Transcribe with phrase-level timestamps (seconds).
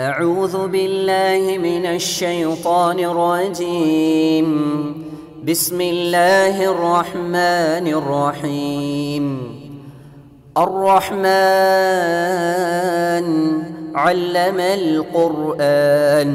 [0.00, 4.48] أعوذ بالله من الشيطان الرجيم
[5.44, 9.24] بسم الله الرحمن الرحيم
[11.96, 13.26] الرحمن
[13.96, 16.30] علم القرآن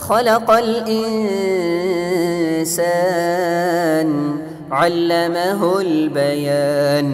[0.00, 0.50] خلق
[2.80, 4.08] الإنسان
[4.72, 7.08] علمه البيان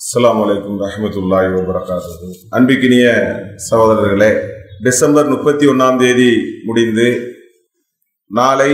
[0.00, 2.26] அஸ்ஸலாமு அலைக்கும் ரஹமத்துல்லாஹி வபரகாத்துஹு
[2.56, 3.06] அன்பிக்கினிய
[3.68, 4.28] சகோதரர்களே
[4.81, 6.29] டிசம்பர் முப்பத்தி ஒன்றாம் தேதி
[6.63, 7.07] முடிந்து
[8.31, 8.71] நாளை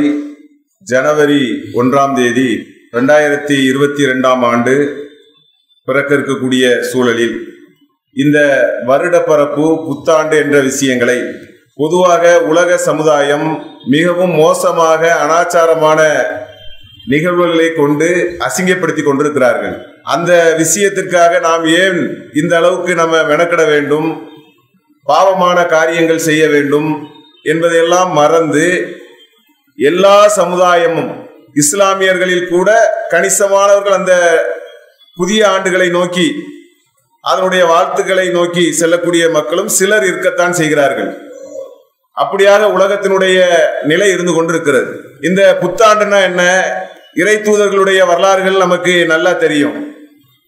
[0.88, 1.42] ஜனவரி
[1.74, 2.50] ஒன்றாம் தேதி
[2.94, 4.76] ரெண்டாயிரத்தி இருபத்தி ரெண்டாம் ஆண்டு
[5.88, 7.36] பிறக்க இருக்கக்கூடிய சூழலில்
[8.16, 8.38] இந்த
[8.88, 11.18] வருடப்பரப்பு புத்தாண்டு என்ற விஷயங்களை
[11.76, 13.48] பொதுவாக உலக சமுதாயம்
[13.86, 16.00] மிகவும் மோசமாக அனாச்சாரமான
[17.06, 18.10] நிகழ்வுகளை கொண்டு
[18.48, 19.76] அசிங்கப்படுத்தி கொண்டிருக்கிறார்கள்.
[20.16, 22.00] அந்த விஷயத்திற்காக நாம் ஏன்
[22.34, 24.10] இந்த அளவுக்கு நம்ம மெனக்கிட வேண்டும்?
[25.08, 26.90] பாவமான காரியங்கள் செய்ய வேண்டும்
[27.44, 28.66] என்பதையெல்லாம் மறந்து
[29.78, 31.12] எல்லா சமுதாயமும்
[31.54, 32.70] இஸ்லாமியர்களில் கூட
[33.12, 34.14] கணிசமானவர்கள் அந்த
[35.16, 36.28] புதிய ஆண்டுகளை நோக்கி
[37.22, 41.10] அதனுடைய வாழ்த்துக்களை நோக்கி செல்லக்கூடிய மக்களும் சிலர் இருக்கத்தான் செய்கிறார்கள்.
[42.18, 43.38] அப்படியாக உலகத்தினுடைய
[43.84, 44.92] நிலை இருந்து கொண்டிருக்கிறது.
[45.22, 46.44] இந்த புத்தாண்டுனா என்ன?
[47.16, 49.78] இறை தூதர்களுடைய வரலாறுகள் நமக்கு நல்லா தெரியும்.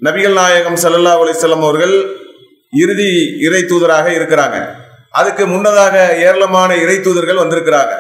[0.04, 1.96] நபிகள் நாயகம் சல்லல்லா அலிசல்லாம் அவர்கள்
[2.72, 4.76] இறுதி இறை தூதராக இருக்கிறாங்க.
[5.10, 7.94] அதுக்கு முன்னதாக ஏராளமான இறை தூதர்கள் வந்திருக்கிறாங்க.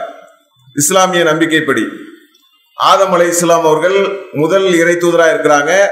[0.75, 1.83] இஸ்லாமிய நம்பிக்கைப்படி.
[2.73, 5.87] ஆதம் அலை இஸ்லாம் அவர்கள் முதல் இறை தூதராக இருக்கிறாங்க.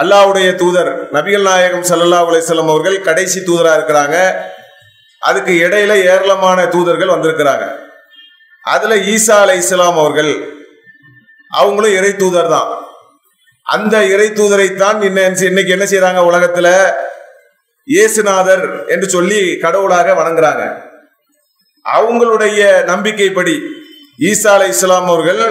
[0.00, 4.34] அல்லாவுடைய தூதர் நபிகள் நாயகம் சல்லல்லா அலிஸ்லாம் அவர்கள் கடைசி தூதராக இருக்கிறாங்க.
[5.18, 7.78] அதுக்கு இடையில ஏராளமான தூதர்கள் வந்திருக்கிறாங்க.
[8.62, 10.32] அதுல ஈசா அலை இஸ்லாம் அவர்கள்
[11.50, 12.86] அவங்களும் இறை தூதர் தான்.
[13.62, 16.92] அந்த இறை தூதரைத்தான் இன்னைக்கு என்ன செய்யறாங்க உலகத்துல?
[17.88, 20.64] இயேசுநாதர் என்று சொல்லி கடவுளாக வணங்குறாங்க.
[21.84, 23.54] அவங்களுடைய நம்பிக்கைப்படி
[24.18, 25.42] ஈசா அலை இஸ்லாம் அவர்கள்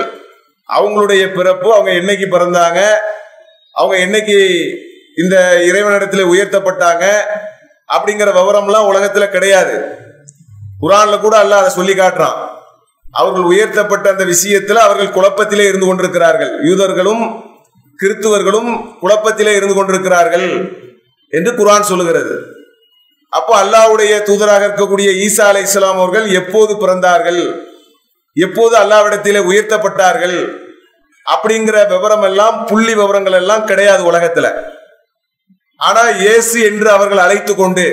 [0.69, 2.79] அவங்களுடைய பிறப்பு அவங்க என்னைக்கு பிறந்தாங்க
[3.71, 4.37] அவங்க என்னைக்கு
[5.15, 7.05] இந்த இறைவனிடத்தில் உயர்த்தப்பட்டாங்க
[7.93, 9.75] அப்படிங்கிற விவரம்லாம் உலகத்துல கிடையாது.
[10.81, 12.37] குரான்ல கூட அல்ல அதை சொல்லி காட்டுறான்.
[13.11, 16.65] அவர்கள் உயர்த்தப்பட்ட அந்த விஷயத்துல அவர்கள் குழப்பத்திலே இருந்து கொண்டிருக்கிறார்கள்.
[16.65, 17.23] யூதர்களும்
[17.99, 18.69] கிறித்துவர்களும்
[19.01, 20.49] குழப்பத்திலே இருந்து கொண்டிருக்கிறார்கள்.
[21.33, 22.35] என்று குரான் சொல்லுகிறது.
[23.33, 27.41] அப்போ அல்லாவுடைய தூதராக இருக்கக்கூடிய ஈசா அலை இஸ்லாம் அவர்கள் எப்போது பிறந்தார்கள்?
[28.37, 30.37] எப்போது அல்லாவிடத்திலே உயர்த்தப்பட்டார்கள்?
[31.25, 34.47] அப்படிங்கிற விவரம் எல்லாம் புள்ளி விவரங்கள் எல்லாம் கிடையாது உலகத்துல.
[35.79, 37.85] ஆனா இயேசு என்று அவர்கள் அழைத்து கொண்டு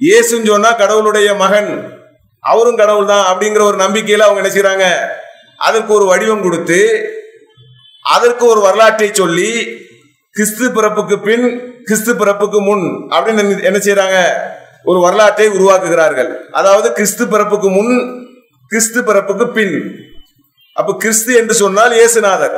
[0.00, 1.70] இயேசுன்னு சொன்னா கடவுளுடைய மகன்
[2.44, 4.86] அவரும் கடவுள் தான் அப்படிங்கிற ஒரு நம்பிக்கையில அவங்க என்ன செய்யறாங்க
[5.58, 6.78] அதற்கு ஒரு வடிவம் கொடுத்து
[8.04, 9.50] அதற்கு ஒரு வரலாற்றை சொல்லி
[10.36, 11.46] கிறிஸ்து பிறப்புக்கு பின்
[11.86, 14.18] கிறிஸ்து பிறப்புக்கு முன் அப்படின்னு என்ன செய்யறாங்க
[14.90, 16.30] ஒரு வரலாற்றை உருவாக்குகிறார்கள்.
[16.58, 17.94] அதாவது கிறிஸ்து பிறப்புக்கு முன்
[18.70, 19.74] கிறிஸ்து பிறப்புக்கு பின்.
[20.76, 22.56] அப்ப கிறிஸ்து என்று சொன்னால் இயேசுநாதர்.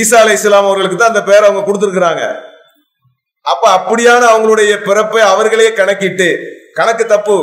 [0.00, 2.24] ஈசா அலை இஸ்லாம் அவர்களுக்கு தான் அந்த பேரை அவங்க கொடுத்துருக்குறாங்க.
[3.52, 6.28] அப்ப அப்படியான அவங்களுடைய பிறப்பை அவர்களே கணக்கிட்டு
[6.78, 7.38] கணக்கு தப்பு.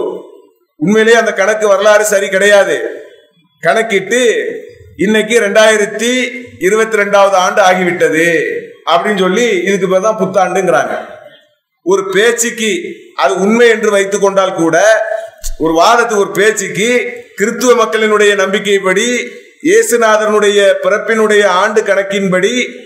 [0.80, 2.75] உண்மையிலேயே அந்த கணக்கு வரலாறு சரி கிடையாது.
[3.63, 4.22] கணக்கிட்டு
[5.06, 6.12] இன்னைக்கு ரெண்டாயிரத்தி
[6.68, 8.28] இருபத்தி ரெண்டாவது ஆண்டு ஆகிவிட்டது.
[8.86, 10.94] அப்படின்னு சொல்லி இதுக்கு பேர் தான் புத்தாண்டுங்கிறாங்க.
[11.82, 12.72] ஒரு பேச்சுக்கு
[13.16, 14.78] அது உண்மை என்று வைத்துக் கொண்டால் கூட
[15.58, 16.90] ஒரு வாதத்துக்கு ஒரு பேச்சுக்கு
[17.38, 22.82] கிறித்துவ மக்களினுடைய நம்பிக்கைப்படி இயேசுநாதனுடைய பிறப்பினுடைய ஆண்டு கணக்கின்படி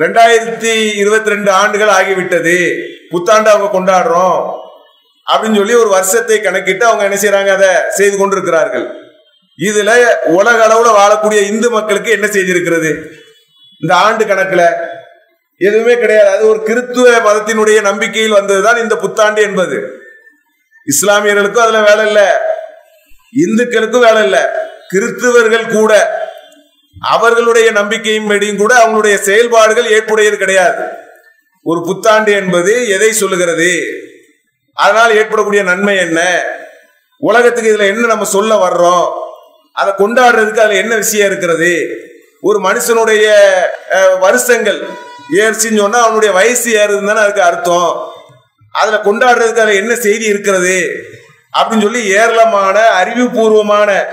[0.00, 2.80] ரெண்டாயிரத்தி இருபத்தி ரெண்டு ஆண்டுகள் ஆகிவிட்டது.
[3.10, 4.62] புத்தாண்டு அவங்க கொண்டாடுறோம்.
[5.32, 8.86] அப்படின்னு சொல்லி ஒரு வருஷத்தை கணக்கிட்டு அவங்க என்ன செய்யறாங்க அதை செய்து கொண்டிருக்கிறார்கள்.
[9.58, 9.90] இதுல
[10.24, 12.90] உலக அளவுல வாழக்கூடிய இந்து மக்களுக்கு என்ன செய்திருக்கிறது?
[13.78, 14.64] இந்த ஆண்டு கணக்குல
[15.68, 16.28] எதுவுமே கிடையாது.
[16.36, 19.78] அது ஒரு கிறித்துவ மதத்தினுடைய நம்பிக்கையில் வந்ததுதான் இந்த புத்தாண்டு என்பது.
[20.92, 22.28] இஸ்லாமியர்களுக்கும் அதுல வேலை இல்லை.
[23.44, 24.42] இந்துக்களுக்கும் வேலை இல்லை.
[24.92, 25.92] கிறிஸ்துவர்கள் கூட
[27.14, 30.82] அவர்களுடைய நம்பிக்கையின் படியும் கூட அவங்களுடைய செயல்பாடுகள் ஏற்புடையது கிடையாது.
[31.70, 33.70] ஒரு புத்தாண்டு என்பது எதை சொல்லுகிறது?
[34.84, 36.20] அதனால் ஏற்படக்கூடிய நன்மை என்ன?
[37.28, 39.08] உலகத்துக்கு இதுல என்ன நம்ம சொல்ல வர்றோம்?
[39.80, 41.72] அதை கொண்டாடுறதுக்கு அதுல என்ன விஷயம் இருக்கிறது?
[42.48, 43.26] ஒரு மனுஷனுடைய
[44.24, 44.80] வருஷங்கள்
[45.32, 48.12] ஏறிச்சின்னு சொன்னா அவனுடைய வயசு ஏறுதுன்னு தானே அதுக்கு அர்த்தம்.
[48.72, 50.90] அதுல கொண்டாடுறதுக்கு அதுல என்ன செய்தி இருக்கிறது
[51.58, 54.04] அப்படின்னு சொல்லி ஏராளமான அறிவுபூர்வமான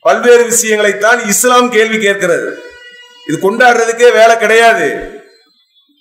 [0.00, 2.62] பல்வேறு விஷயங்களைத்தான் இஸ்லாம் கேள்வி கேட்கிறது.
[3.28, 5.20] இது கொண்டாடுறதுக்கே வேலை கிடையாது.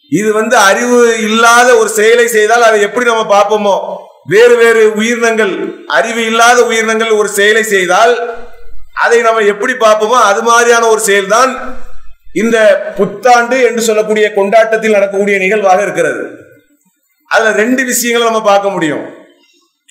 [0.10, 3.96] இது வந்து அறிவு இல்லாத ஒரு செயலை செய்தால் அதை எப்படி நம்ம பார்ப்போமோ?
[4.26, 8.42] வேறு வேறு உயிரினங்கள் அறிவு இல்லாத உயிரினங்கள் ஒரு செயலை செய்தால்
[8.94, 10.20] அதை நம்ம எப்படி பார்ப்போமோ?
[10.22, 11.74] அது மாதிரியான ஒரு செயல்தான்
[12.34, 16.40] இந்த புத்தாண்டு என்று சொல்லக்கூடிய கொண்டாட்டத்தில் நடக்கக்கூடிய நிகழ்வாக இருக்கிறது.
[17.26, 19.16] அதுல ரெண்டு விஷயங்களை நம்ம பார்க்க முடியும்.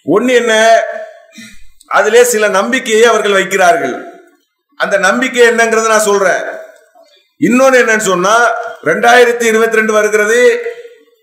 [0.04, 0.82] ஒன்று என்ன?
[1.86, 4.06] அதிலே சில நம்பிக்கையை அவர்கள் வைக்கிறார்கள்.
[4.76, 6.42] அந்த நம்பிக்கை என்னங்கிறத நான் சொல்றேன்.
[7.40, 8.50] இன்னொன்னு என்னன்னு சொன்னா
[8.84, 10.60] ரெண்டாயிரத்தி இருபத்தி ரெண்டு வருகிறது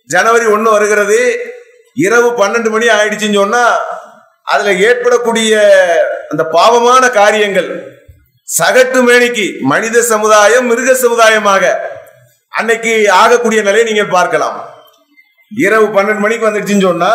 [0.06, 1.50] ஜனவரி ஒன்று வருகிறது
[1.94, 3.80] இரவு பன்னெண்டு மணி ஆயிடுச்சுன்னு சொன்னா
[4.44, 5.60] அதுல ஏற்படக்கூடிய
[6.30, 7.97] அந்த பாவமான காரியங்கள்
[8.56, 11.64] சகட்டு மேனிக்கு மனித சமுதாயம் மிருக சமுதாயமாக
[12.60, 14.58] அன்னைக்கு ஆகக்கூடிய நிலையை நீங்க பார்க்கலாம்.
[15.52, 17.12] இரவு பன்னெண்டு மணிக்கு வந்துடுச்சுன்னு சொன்னா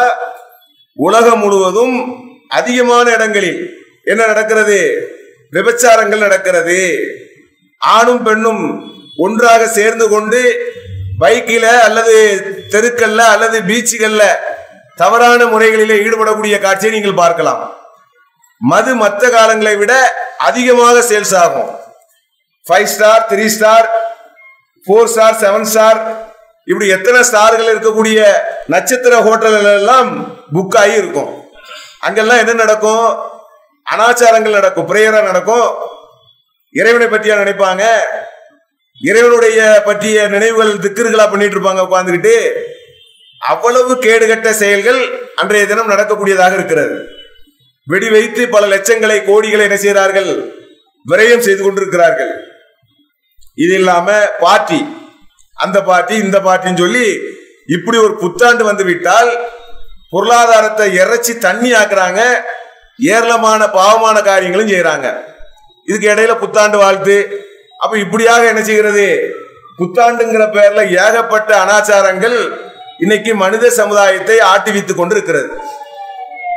[1.06, 1.96] உலகம் முழுவதும்
[2.58, 3.60] அதிகமான இடங்களில்
[4.10, 4.78] என்ன நடக்கிறது?
[5.56, 6.78] விபச்சாரங்கள் நடக்கிறது.
[7.82, 8.62] ஆணும் பெண்ணும்
[9.26, 10.40] ஒன்றாக சேர்ந்து கொண்டு
[11.22, 12.16] பைக்கில அல்லது
[12.72, 14.24] தெருக்கல்ல அல்லது பீச்சுகள்ல
[15.00, 17.62] தவறான முறைகளிலே ஈடுபடக்கூடிய காட்சியை நீங்கள் பார்க்கலாம்.
[18.70, 19.92] மது மற்ற காலங்களை விட
[20.48, 21.70] அதிகமாக சேல்ஸ் ஆகும்.
[22.64, 23.86] Five star three star
[24.84, 26.00] four star seven star
[26.70, 28.18] இப்படி எத்தனை ஸ்டார்கள் இருக்கக்கூடிய
[28.74, 30.10] நட்சத்திர ஹோட்டல்கள் எல்லாம்
[30.54, 31.30] புக் ஆகி இருக்கும்.
[32.06, 33.06] அங்கெல்லாம் என்ன நடக்கும்?
[33.86, 35.68] அனாச்சாரங்கள் நடக்கும் பிரேயரா நடக்கும்.
[36.74, 37.84] இறைவனை பற்றியா நினைப்பாங்க?
[39.00, 39.58] இறைவனுடைய
[39.88, 42.36] பற்றிய நினைவுகள் திக்கிர்களா பண்ணிட்டு இருப்பாங்க உட்காந்துக்கிட்டு
[43.42, 45.00] அவ்வளவு கேடுகட்ட செயல்கள்
[45.40, 46.96] அன்றைய தினம் நடக்கக்கூடியதாக இருக்கிறது.
[47.90, 50.30] வெடி வைத்து பல லட்சங்களை கோடிகளை என்ன செய்கிறார்கள்?
[51.06, 52.32] விரயம் செய்து கொண்டிருக்கிறார்கள்.
[53.64, 54.08] இது இல்லாம
[54.44, 54.80] பார்ட்டி
[55.64, 57.06] அந்த பார்ட்டி இந்த பார்ட்டின்னு சொல்லி
[57.76, 59.30] இப்படி ஒரு புத்தாண்டு வந்துவிட்டால்
[60.12, 62.20] பொருளாதாரத்தை இறைச்சி தண்ணி ஆக்குறாங்க.
[63.12, 65.08] ஏராளமான பாவமான காரியங்களும் செய்யறாங்க
[65.88, 67.16] இதுக்கு இடையில புத்தாண்டு வாழ்த்து.
[67.82, 69.06] அப்ப இப்படியாக என்ன செய்கிறது?
[69.78, 72.36] புத்தாண்டுங்கிற பெயர்ல ஏகப்பட்ட அனாச்சாரங்கள்
[73.04, 75.48] இன்னைக்கு மனித சமுதாயத்தை ஆட்டிவித்துக் கொண்டிருக்கிறது.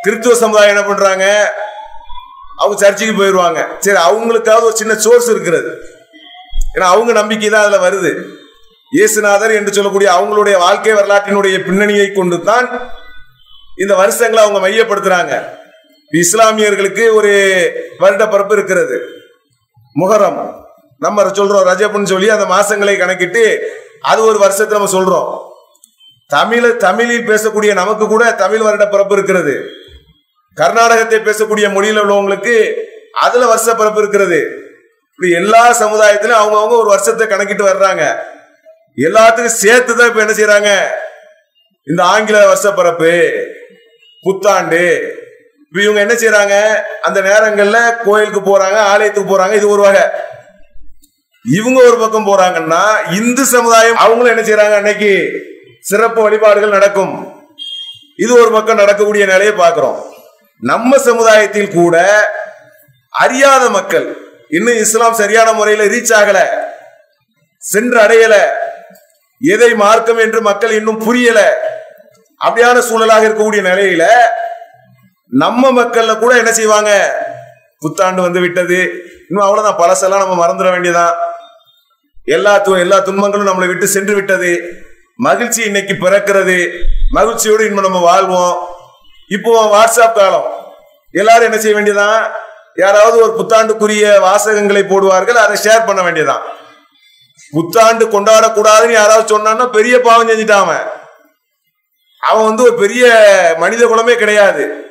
[0.06, 1.54] கிறிஸ்துவ சமுதாயம் என்ன பண்றாங்க?
[2.58, 5.72] அவங்க சர்ச்சுக்கு போயிடுவாங்க சரி அவங்களுக்காவது ஒரு சின்ன சோர்ஸ் இருக்கிறது.
[6.76, 8.12] ஏன்னா அவங்க நம்பிக்கை தான் அதுல வருது.
[8.96, 12.68] இயேசுநாதர் என்று சொல்லக்கூடிய அவங்களுடைய வாழ்க்கை வரலாற்றினுடைய பின்னணியை கொண்டு தான்
[13.78, 15.34] இந்த வருஷங்களை அவங்க மையப்படுத்துறாங்க.
[16.12, 17.32] இஸ்லாமியர்களுக்கு ஒரு
[17.98, 18.98] வருட பரப்பு இருக்கிறது.
[19.96, 20.64] முகரம்.
[21.00, 23.44] நம்ம சொல்றோம் ரஜப்னு சொல்லி அந்த மாசங்களை கணக்கிட்டு
[24.02, 25.30] அது ஒரு வருஷத்தை நம்ம சொல்றோம்.
[26.36, 29.56] தமிழ தமிழில் பேசக்கூடிய நமக்கு கூட தமிழ் வருட பிறப்பு இருக்கிறது.
[30.60, 32.56] கர்நாடகத்தை பேசக்கூடிய மொழியில் உள்ளவங்களுக்கு
[33.26, 34.40] அதுல வருஷ பிறப்பு இருக்கிறது.
[35.12, 38.04] இப்படி எல்லா சமுதாயத்திலும் அவங்கவுங்க ஒரு வருஷத்தை கணக்கிட்டு வர்றாங்க.
[39.08, 40.72] எல்லாத்துக்கும் சேர்த்து தான் இப்ப என்ன செய்யறாங்க
[41.88, 43.12] இந்த ஆங்கில வருஷ பிறப்பு
[44.24, 44.84] புத்தாண்டு
[45.68, 46.56] இப்ப இவங்க என்ன செய்யறாங்க
[47.08, 50.06] அந்த நேரங்கள்ல கோயிலுக்கு போறாங்க ஆலயத்துக்கு போறாங்க இது ஒரு வகை.
[51.46, 52.84] இவங்க ஒரு பக்கம் போறாங்கன்னா
[53.20, 55.12] இந்து சமுதாயம் அவங்களும் என்ன செய்யறாங்க அன்னைக்கு
[55.90, 57.14] சிறப்பு வழிபாடுகள் நடக்கும்.
[58.24, 60.00] இது ஒரு பக்கம் நடக்கக்கூடிய நிலையை பார்க்கிறோம்.
[60.60, 62.28] நம்ம சமுதாயத்தில் கூட
[63.10, 64.18] அறியாத மக்கள்
[64.50, 66.50] இன்னும் இஸ்லாம் சரியான முறையில் ரீச் ஆகல
[67.58, 68.36] சென்று அடையல
[69.40, 71.58] எதை மார்க்கம் என்று மக்கள் இன்னும் புரியல
[72.46, 74.08] அப்படியான சூழலாக இருக்கக்கூடிய நிலையில
[75.30, 77.20] நம்ம மக்கள்ல கூட என்ன செய்வாங்க?
[77.80, 78.92] புத்தாண்டு வந்து விட்டது.
[79.30, 81.14] இன்னும் அவ்வளவுதான் பழசெல்லாம் நம்ம மறந்துட வேண்டியதான்
[82.26, 84.70] எல்லா எல்லா துன்பங்களும் நம்மளை விட்டு சென்று விட்டது.
[85.16, 86.84] மகிழ்ச்சி இன்னைக்கு பிறக்கிறது.
[87.10, 88.68] மகிழ்ச்சியோடு இன்னும் நம்ம வாழ்வோம்.
[89.28, 90.74] இப்போ வாட்ஸ்அப் காலம்
[91.12, 92.32] எல்லாரும் என்ன செய்ய வேண்டியதான்
[92.76, 96.44] யாராவது ஒரு புத்தாண்டுக்குரிய வாசகங்களை போடுவார்கள் அதை ஷேர் பண்ண வேண்டியதான்
[97.52, 100.88] புத்தாண்டு கொண்டாடக்கூடாதுன்னு யாராவது சொன்னான்னா பெரிய பாவம் செஞ்சுட்டான் அவன்.
[102.20, 103.06] அவன் வந்து ஒரு பெரிய
[103.58, 104.86] மனித குலமே கிடையாது.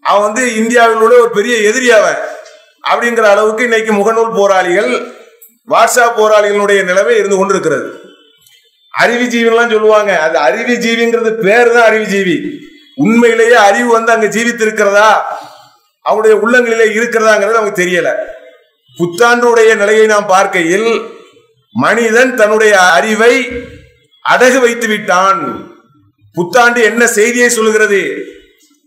[0.00, 2.18] அவன் வந்து இந்தியாவில் உள்ள ஒரு பெரிய எதிரி அவன்.
[2.90, 5.06] அப்படிங்கிற அளவுக்கு இன்னைக்கு முகநூல் போராளிகள்
[5.68, 8.00] வாட்ஸ்அப் போராளிகளுடைய நிலைமை இருந்து கொண்டிருக்கிறது.
[8.98, 10.20] அறிவுஜீவிலாம் சொல்லுவாங்க.
[10.20, 12.66] அது அறிவுஜீவிங்கிறது பேர் தான் அறிவுஜீவி
[13.04, 15.10] உண்மையிலேயே அறிவு வந்து அங்க ஜீவித்து இருக்கிறதா
[16.02, 18.10] அவருடைய உள்ளங்களிலே இருக்கிறதாங்கிறது நமக்கு தெரியல.
[18.98, 20.88] புத்தாண்டுடைய நிலையை நாம் பார்க்கையில்
[21.74, 23.34] மனிதன் தன்னுடைய அறிவை
[24.24, 25.40] அடகு வைத்து விட்டான்.
[26.36, 28.00] புத்தாண்டு என்ன செய்தியை சொல்லுகிறது?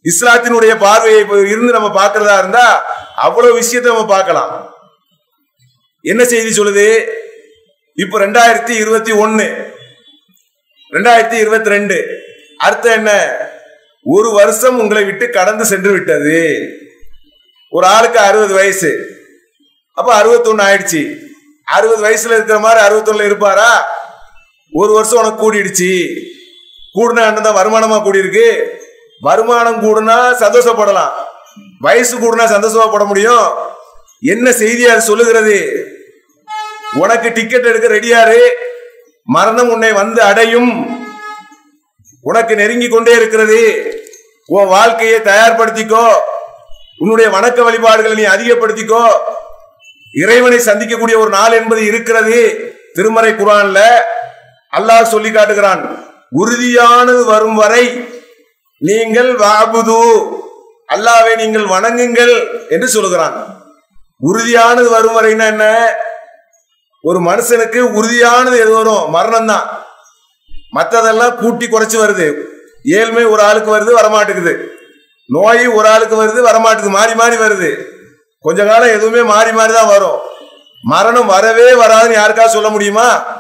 [0.06, 1.22] இஸ்லாத்தினுடைய பார்வையை
[1.54, 2.66] இருந்து நம்ம பார்க்கிறதா இருந்தா
[3.16, 4.54] அவ்வளவு விஷயத்தை நம்ம பார்க்கலாம்.
[6.02, 6.88] என்ன செய்தி சொல்லுது?
[7.96, 9.48] இப்ப ரெண்டாயிரத்தி இருபத்தி ஒன்னு
[10.94, 11.98] ரெண்டாயிரத்தி இருபத்தி ரெண்டு
[12.58, 13.12] அர்த்தம் என்ன?
[14.04, 16.68] ஒரு வருஷம் உங்களை விட்டு கடந்து சென்று விட்டது.
[17.70, 19.08] ஒரு ஆளுக்கு அறுபது வயசு.
[19.94, 21.18] அப்ப அறுபத்தொன்னு ஆயிடுச்சு.
[21.64, 23.88] அறுபது வயசுல இருக்கிற மாதிரி அறுபத்தொன்னுல இருப்பாரா?
[24.72, 26.18] ஒரு வருஷம் உனக்கு கூடிடுச்சு.
[26.96, 28.68] கூடுனா என்னதான் வருமானமா கூடியிருக்கு?
[29.20, 31.10] வருமானம் கூடுனா சந்தோஷப்படலாம்.
[31.80, 33.48] வயசு கூடுனா சந்தோஷப்பட முடியும்.
[34.22, 35.88] என்ன செய்தி அது சொல்லுகிறது?
[36.94, 38.40] உனக்கு டிக்கெட் எடுக்க ரெடியாரு
[39.24, 41.00] மரணம் உன்னை வந்து அடையும்.
[42.22, 43.60] உனக்கு நெருங்கி கொண்டே இருக்கிறது.
[44.46, 46.14] உன் வாழ்க்கையை தயார்படுத்திக்கோ.
[46.98, 49.10] உன்னுடைய வணக்க வழிபாடுகளை நீ அதிகப்படுத்திக்கோ.
[50.14, 52.40] இறைவனை சந்திக்கக்கூடிய ஒரு நாள் என்பது இருக்கிறது.
[52.94, 53.80] திருமறை குரான்ல
[54.78, 56.10] அல்லாஹ் சொல்லி காட்டுகிறான்
[56.40, 58.08] உறுதியானது வரும் வரை
[58.78, 60.30] நீங்கள் வாபுது
[60.88, 63.68] அல்லாவை நீங்கள் வணங்குங்கள் என்று சொல்லுகிறான்.
[64.20, 65.96] உறுதியானது வரும் வரைன்னா என்ன?
[67.02, 69.10] ஒரு மனுஷனுக்கு உறுதியானது எது வரும்?
[69.10, 69.81] மரணம் தான்
[70.74, 72.44] மற்றதெல்லாம் கூட்டி குறைச்சி வருது.
[72.84, 74.66] ஏழ்மை ஒரு ஆளுக்கு வருது வரமாட்டேங்குது.
[75.26, 77.86] நோய் ஒரு ஆளுக்கு வருது வரமாட்டேங்குது மாறி மாறி வருது.
[78.40, 80.20] கொஞ்ச காலம் எதுவுமே மாறி மாறி தான் வரும்.
[80.84, 83.40] மரணம் வரவே வராதுன்னு யாருக்காவது சொல்ல முடியுமா?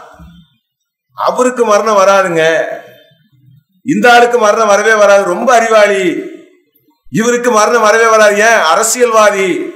[1.13, 2.63] அவருக்கு மரணம் வராதுங்க.
[3.83, 5.23] இந்த ஆளுக்கு மரணம் வரவே வராது.
[5.23, 6.29] ரொம்ப அறிவாளி.
[7.11, 8.35] இவருக்கு மரணம் வரவே வராது.
[8.35, 8.59] ஏன்?
[8.59, 9.73] அரசியல்வாதி.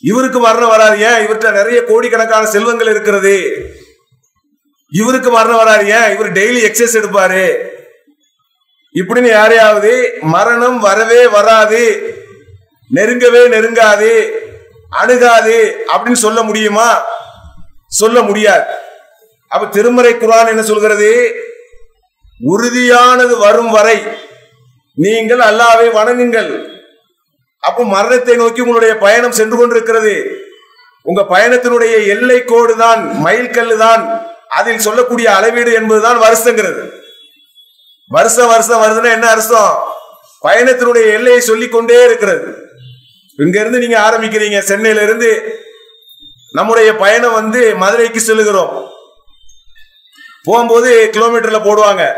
[0.00, 1.00] இவருக்கு மரணம் வராது.
[1.00, 1.26] ஏன்?
[1.26, 3.66] இவர்கிட்ட நிறைய கோடிக்கணக்கான செல்வங்கள் இருக்கிறது.
[4.92, 6.10] இவருக்கு மரணம் வராது ஏன்?
[6.14, 7.44] இவர் டெய்லி எக்ஸசைஸ் எடுப்பாரு.
[8.94, 9.92] இப்படின்னு யாரையாவது
[10.34, 11.82] மரணம் வரவே வராது
[12.90, 14.10] நெருங்கவே நெருங்காது
[15.02, 15.56] அணுகாது
[15.92, 16.88] அப்படின்னு சொல்ல முடியுமா?
[18.00, 18.66] சொல்ல முடியாது.
[19.50, 21.10] அப்ப திருமறை குரான் என்ன சொல்கிறது?
[22.52, 23.96] உறுதியானது வரும் வரை
[24.98, 26.50] நீங்கள் அல்லாவை வணங்குங்கள்.
[27.62, 30.14] அப்போ மரணத்தை நோக்கி உங்களுடைய பயணம் சென்று கொண்டிருக்கிறது.
[31.06, 34.02] உங்க பயணத்தினுடைய எல்லை கோடு தான் மைல்கல்லு தான்
[34.52, 36.90] அதில் சொல்லக்கூடிய அளவீடு என்பதுதான் வருஷங்கிறது.
[38.08, 39.82] வருஷம் வருஷம் வருதுன்னா என்ன அர்த்தம்?
[40.42, 42.56] பயணத்தினுடைய எல்லையை சொல்லிக் கொண்டே இருக்கிறது.
[43.36, 44.58] இங்க இருந்து நீங்க ஆரம்பிக்கிறீங்க.
[44.58, 45.60] சென்னையில இருந்து
[46.52, 48.88] நம்முடைய பயணம் வந்து மதுரைக்கு செல்லுகிறோம்.
[50.42, 52.12] போகும்போது கிலோமீட்டர்ல போடுவாங்க.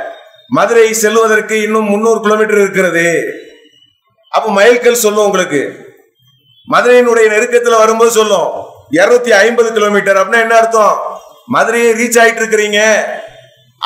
[0.49, 3.25] மதுரை செல்வதற்கு இன்னும் முன்னூறு கிலோமீட்டர் இருக்கிறது.
[4.29, 5.93] அப்ப மைல்கல் சொல்லும் உங்களுக்கு.
[6.73, 8.50] மதுரையினுடைய நெருக்கத்துல வரும்போது சொல்லும்.
[8.91, 10.17] இருநூத்தி ஐம்பது கிலோமீட்டர்.
[10.17, 11.13] அப்படின்னா என்ன அர்த்தம்?
[11.46, 13.02] மதுரையை ரீச் ஆயிட்டு இருக்கிறீங்க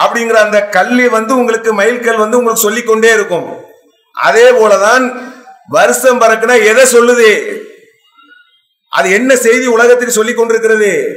[0.01, 3.65] அப்படிங்கிற அந்த கல்வி வந்து உங்களுக்கு மைல்கல் வந்து உங்களுக்கு சொல்லிக் கொண்டே இருக்கும்.
[4.13, 5.33] அதே போலதான்
[5.67, 7.57] வருஷம் பறக்குனா எதை சொல்லுது?
[8.89, 11.17] அது என்ன செய்தி உலகத்தில் சொல்லிக் கொண்டிருக்கிறது?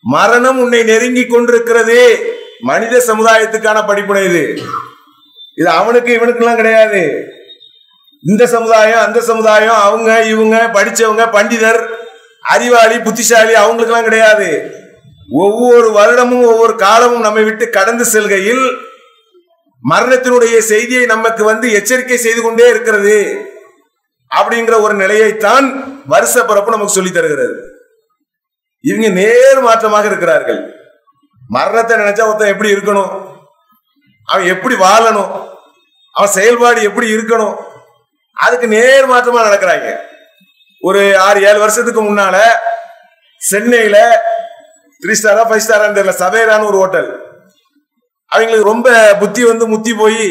[0.00, 2.34] மரணம் உன்னை நெருங்கி கொண்டிருக்கிறது.
[2.60, 4.62] மனித சமுதாயத்துக்கான படிப்புனை இது.
[5.56, 7.24] இது அவனுக்கு இவனுக்கெல்லாம் கிடையாது.
[8.22, 11.86] இந்த சமுதாயம் அந்த சமுதாயம் அவங்க இவங்க படிச்சவங்க பண்டிதர்
[12.42, 14.80] அறிவாளி புத்திசாலி அவங்களுக்கெல்லாம் கிடையாது.
[15.32, 18.78] ஒவ்வொரு வருடமும் ஒவ்வொரு காலமும் நம்மை விட்டு கடந்து செல்கையில்
[19.90, 23.46] மரணத்தினுடைய செய்தியை நமக்கு வந்து எச்சரிக்கை செய்து கொண்டே இருக்கிறது
[24.36, 27.54] அப்படிங்கிற ஒரு நிலையைத்தான் வருஷ பிறப்பு நமக்கு சொல்லி தருகிறது.
[28.80, 30.74] இவங்க நேர் மாற்றமாக இருக்கிறார்கள்.
[31.48, 33.30] மரணத்தை நினைச்சா ஒருத்தன் எப்படி இருக்கணும்?
[34.24, 35.48] அவன் எப்படி வாழணும்?
[36.12, 37.56] அவன் செயல்பாடு எப்படி இருக்கணும்?
[38.32, 39.96] அதுக்கு நேர் மாற்றமா நடக்கிறாங்க.
[40.80, 42.40] ஒரு ஆறு ஏழு வருஷத்துக்கு முன்னால
[43.36, 44.24] சென்னையில
[45.02, 47.08] த்ரீ ஸ்டாரா ஃபைவ் ஸ்டாரான்னு தெரியல சவேரான்னு ஒரு ஹோட்டல்
[48.32, 48.88] அவங்களுக்கு ரொம்ப
[49.22, 50.26] புத்தி வந்து முத்தி போய்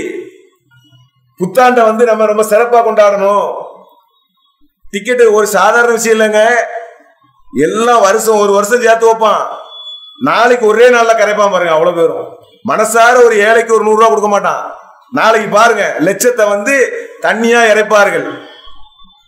[1.39, 3.47] புத்தாண்டை வந்து நம்ம ரொம்ப சிறப்பாக கொண்டாடணும்.
[4.93, 6.41] டிக்கெட்டு ஒரு சாதாரண விஷயம் இல்லைங்க.
[7.65, 9.43] எல்லாம் வருஷம் ஒரு வருஷம் சேர்த்து வைப்பான்.
[10.29, 12.27] நாளைக்கு ஒரே நாளில் கரைப்பான் பாருங்க அவ்வளோ பேரும்.
[12.71, 14.61] மனசார ஒரு ஏழைக்கு ஒரு நூறுரூவா கொடுக்க மாட்டான்.
[15.19, 16.75] நாளைக்கு பாருங்க லட்சத்தை வந்து
[17.25, 18.27] தண்ணியாக இறைப்பார்கள்.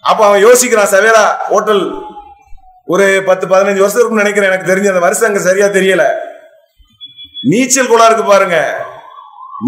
[0.09, 1.23] அப்போ அவன் யோசிக்கிறான் சவேரா
[1.53, 1.83] ஹோட்டல்
[2.85, 4.51] ஒரு பத்து பதினஞ்சு வருஷம் இருக்கும்னு நினைக்கிறேன்.
[4.51, 6.09] எனக்கு தெரிஞ்ச அந்த வருஷம் அங்க சரியா தெரியல.
[7.43, 8.85] நீச்சல் குளம் இருக்கு பாருங்க.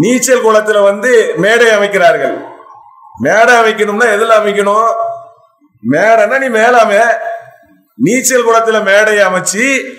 [0.00, 2.44] நீச்சல் குளத்துல வந்து மேடை அமைக்கிறார்கள்.
[3.18, 4.92] மேடை அமைக்கணும்னா எதுல அமைக்கணும்?
[5.90, 7.06] மேடைன்னா நீ மேலாம
[7.94, 9.94] நீச்சல் குளத்துல மேடை அமைச்சு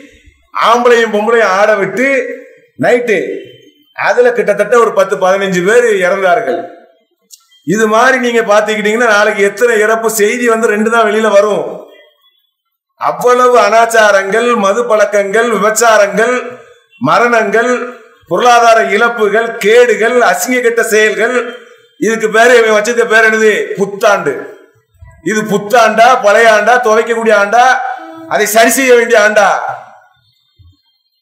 [0.66, 2.36] ஆம்பளையும் பொம்பளையும் ஆட விட்டு
[2.80, 3.38] நைட்டு
[3.94, 6.68] அதுல கிட்டத்தட்ட ஒரு பத்து பதினஞ்சு பேர் இறந்தார்கள்.
[7.66, 11.87] இது மாதிரி நீங்க பாத்துக்கிட்டீங்கன்னா நாளைக்கு எத்தனை இறப்பு செய்தி வந்து ரெண்டு தான் வெளியில வரும்.
[13.00, 16.36] அவ்வளவு அனாச்சாரங்கள் மது பழக்கங்கள் விபச்சாரங்கள்
[17.00, 17.72] மரணங்கள்
[18.28, 21.36] பொருளாதார இழப்புகள் கேடுகள் அசிங்க கெட்ட செயல்கள்.
[22.00, 23.76] இதுக்கு பேர் இவன் வச்சது பேர் என்னது?
[23.76, 24.34] புத்தாண்டு.
[25.24, 27.66] இது புத்தாண்டா பழைய ஆண்டா துவைக்கக்கூடிய ஆண்டா
[28.30, 29.48] அதை சரி செய்ய வேண்டிய ஆண்டா.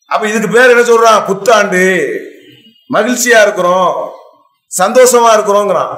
[0.08, 1.26] அப்ப இதுக்கு பேர் என்ன சொல்றான்?
[1.26, 1.84] புத்தாண்டு.
[2.94, 4.14] மகிழ்ச்சியா இருக்கிறோம்
[4.82, 5.94] சந்தோஷமா இருக்கிறோங்கிறான்.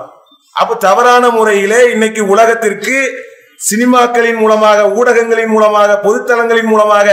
[0.51, 3.25] அப்ப தவறான முறையிலே இன்னைக்கு உலகத்திற்கு
[3.59, 7.07] சினிமாக்களின் மூலமாக ஊடகங்களின் மூலமாக பொதுத்தளங்களின் மூலமாக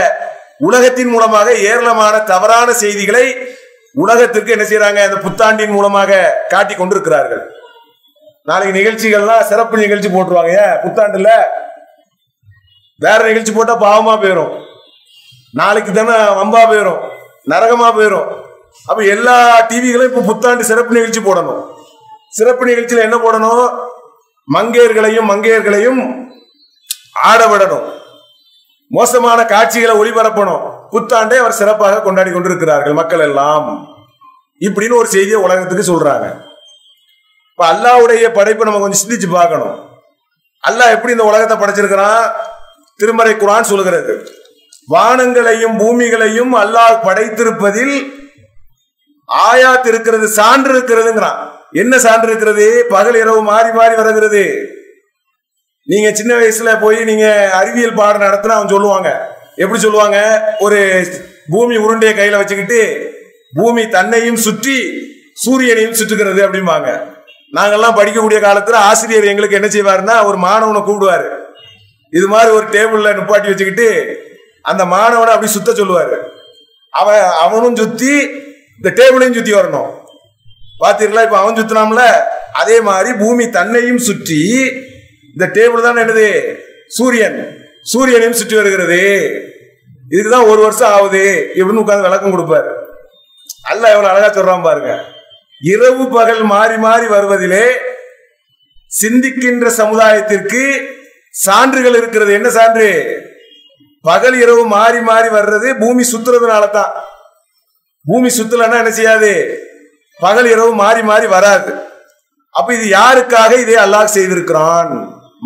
[0.67, 3.25] உலகத்தின் மூலமாக ஏராளமான தவறான செய்திகளை
[3.95, 6.11] உலகத்திற்கு என்ன செய்யறாங்க அந்த புத்தாண்டின் மூலமாக
[6.49, 7.43] காட்டி கொண்டிருக்கிறார்கள்.
[8.43, 10.51] நாளைக்கு நிகழ்ச்சிகள்லாம் சிறப்பு நிகழ்ச்சி போட்டுருவாங்க.
[10.63, 10.75] ஏன்?
[10.83, 11.29] புத்தாண்டுல
[12.99, 14.53] வேற நிகழ்ச்சி போட்டா பாவமா போயிடும்
[15.53, 17.01] நாளைக்கு தானே வம்பா போயிடும்
[17.51, 18.29] நரகமா போயிடும்
[18.85, 19.35] அப்ப எல்லா
[19.69, 21.61] டிவிகளும் இப்ப புத்தாண்டு சிறப்பு நிகழ்ச்சி போடணும்.
[22.29, 23.67] சிறப்பு நிகழ்ச்சியில என்ன போடணும்?
[24.53, 26.27] மங்கையர்களையும் மங்கையர்களையும்
[27.23, 27.93] ஆட விடணும்
[28.89, 30.71] மோசமான காட்சிகளை ஒளிபரப்பணும்.
[30.91, 33.87] புத்தாண்டை அவர் சிறப்பாக கொண்டாடி கொண்டிருக்கிறார்கள் மக்கள் எல்லாம்.
[34.59, 36.43] இப்படின்னு ஒரு செய்தியை உலகத்துக்கு சொல்றாங்க.
[37.49, 39.89] இப்ப அல்லாவுடைய படைப்பை நம்ம கொஞ்சம் சிந்திச்சு பார்க்கணும்.
[40.67, 42.31] அல்லாஹ் எப்படி இந்த உலகத்தை படைச்சிருக்கிறான்?
[42.95, 44.29] திருமறை குரான் சொல்கிறது.
[44.89, 48.13] வானங்களையும் பூமிகளையும் அல்லாஹ் படைத்திருப்பதில்
[49.51, 51.54] ஆயாத் இருக்கிறது சான்று இருக்கிறதுங்கிறான்.
[51.81, 52.85] என்ன சான்று இருக்கிறது?
[52.89, 54.43] பகல் இரவு மாறி மாறி வருகிறது.
[55.83, 59.09] நீங்க சின்ன வயசுல போய் நீங்க அறிவியல் பாடம் நடத்தினா அவன் சொல்லுவாங்க.
[59.55, 60.17] எப்படி சொல்லுவாங்க?
[60.59, 60.79] ஒரு
[61.49, 62.79] பூமி உருண்டையை கையில வச்சுக்கிட்டு
[63.53, 64.77] பூமி தன்னையும் சுற்றி
[65.45, 66.89] சூரியனையும் சுற்றுகிறது அப்படிம்பாங்க.
[67.55, 71.27] நாங்கெல்லாம் படிக்கக்கூடிய காலத்துல ஆசிரியர் எங்களுக்கு என்ன செய்வாருன்னா ஒரு மாணவனை கூப்பிடுவாரு.
[72.09, 73.87] இது மாதிரி ஒரு டேபிள்ல நிப்பாட்டி வச்சுக்கிட்டு
[74.61, 76.17] அந்த மாணவனை அப்படி சுத்த சொல்லுவாரு.
[76.89, 78.13] அவன் அவனும் சுத்தி
[78.79, 79.91] இந்த டேபிளையும் சுத்தி வரணும்.
[80.79, 82.03] பாத்தீங்களா இப்ப அவன் சுத்தினாம்ல
[82.53, 84.41] அதே மாதிரி பூமி தன்னையும் சுற்றி
[85.33, 86.27] இந்த டேபிள் தான் என்னது?
[86.87, 87.39] சூரியன்.
[87.93, 88.99] சூரியனையும் சுற்றி வருகிறது.
[90.09, 91.51] இதுதான் ஒரு வருஷம் ஆகுது.
[91.55, 92.69] இப்படின்னு உட்காந்து விளக்கம் கொடுப்பாரு.
[93.61, 95.03] அல்ல எவ்வளவு அழகா சொல்றான் பாருங்க.
[95.61, 97.65] இரவு பகல் மாறி மாறி வருவதிலே
[99.01, 100.63] சிந்திக்கின்ற சமுதாயத்திற்கு
[101.29, 102.33] சான்றுகள் இருக்கிறது.
[102.33, 102.89] என்ன சான்று?
[104.01, 106.91] பகல் இரவு மாறி மாறி வர்றது பூமி சுத்துறதுனால தான்
[108.05, 109.33] பூமி சுத்தலன்னா என்ன செய்யாது?
[110.19, 111.71] பகல் இரவு மாறி மாறி வராது.
[112.49, 114.91] அப்ப இது யாருக்காக இதே அல்லாஹ் செய்திருக்கிறான்?